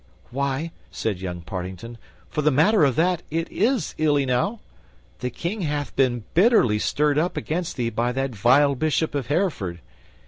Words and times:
"Why," 0.31 0.71
said 0.89 1.21
young 1.21 1.41
Partington, 1.41 1.99
"for 2.27 2.41
the 2.41 2.49
matter 2.49 2.83
of 2.83 2.95
that, 2.95 3.21
it 3.29 3.47
is 3.51 3.93
ill 3.99 4.17
enow. 4.17 4.59
The 5.19 5.29
King 5.29 5.61
hath 5.61 5.95
been 5.95 6.23
bitterly 6.33 6.79
stirred 6.79 7.19
up 7.19 7.37
against 7.37 7.75
thee 7.75 7.91
by 7.91 8.11
that 8.13 8.33
vile 8.33 8.73
Bishop 8.73 9.13
of 9.13 9.27
Hereford. 9.27 9.79